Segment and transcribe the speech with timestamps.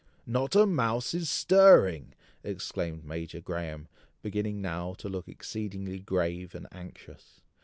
[0.25, 3.87] "Not a mouse is stirring!" exclaimed Major Graham,
[4.23, 7.39] beginning now to look exceedingly grave and anxious.